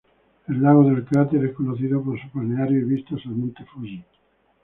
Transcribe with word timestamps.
El 0.47 0.63
lago 0.63 0.83
de 0.89 1.05
cráter 1.05 1.45
es 1.45 1.53
conocido 1.53 2.01
por 2.01 2.19
sus 2.19 2.33
balnearios 2.33 2.81
y 2.81 2.85
vistas 2.85 3.19
al 3.23 3.33
monte 3.33 3.63
Fuji. 3.65 4.03